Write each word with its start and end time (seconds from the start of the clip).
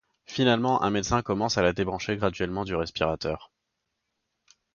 Finalement, 0.25 0.81
un 0.81 0.89
médecin 0.89 1.21
commence 1.21 1.59
à 1.59 1.61
la 1.61 1.73
débrancher 1.73 2.17
graduellement 2.17 2.63
du 2.65 2.73
respirateur. 2.73 3.51